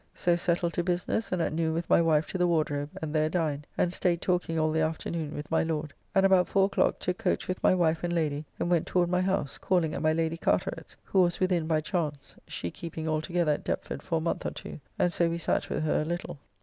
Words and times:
So 0.15 0.35
settled 0.35 0.73
to 0.73 0.83
business, 0.83 1.31
and 1.31 1.43
at 1.43 1.53
noon 1.53 1.75
with 1.75 1.87
my 1.87 2.01
wife 2.01 2.25
to 2.29 2.39
the 2.39 2.47
Wardrobe, 2.47 2.89
and 3.03 3.13
there 3.13 3.29
dined, 3.29 3.67
and 3.77 3.93
staid 3.93 4.19
talking 4.19 4.59
all 4.59 4.71
the 4.71 4.81
afternoon 4.81 5.35
with 5.35 5.51
my 5.51 5.61
Lord, 5.61 5.93
and 6.15 6.25
about 6.25 6.47
four 6.47 6.65
o'clock 6.65 6.97
took 6.97 7.19
coach 7.19 7.47
with 7.47 7.61
my 7.61 7.75
wife 7.75 8.03
and 8.03 8.11
Lady, 8.11 8.45
and 8.59 8.71
went 8.71 8.87
toward 8.87 9.09
my 9.11 9.21
house, 9.21 9.59
calling 9.59 9.93
at 9.93 10.01
my 10.01 10.11
Lady 10.13 10.37
Carteret's, 10.37 10.95
who 11.03 11.21
was 11.21 11.39
within 11.39 11.67
by 11.67 11.81
chance 11.81 12.33
(she 12.47 12.71
keeping 12.71 13.07
altogether 13.07 13.51
at 13.51 13.63
Deptford 13.63 14.01
for 14.01 14.17
a 14.17 14.21
month 14.21 14.43
or 14.43 14.49
two), 14.49 14.79
and 14.97 15.13
so 15.13 15.29
we 15.29 15.37
sat 15.37 15.69
with 15.69 15.83
her 15.83 16.01
a 16.01 16.05
little. 16.05 16.39